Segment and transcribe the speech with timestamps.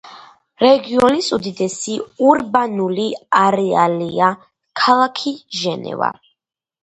[0.61, 1.97] რეგიონის უდიდესი
[2.29, 3.05] ურბანული
[3.41, 4.29] არეალია
[4.83, 6.11] ქალაქი ჟენევა.